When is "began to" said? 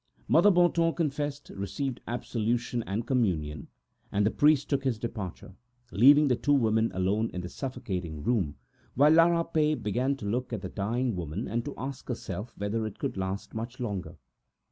9.83-10.25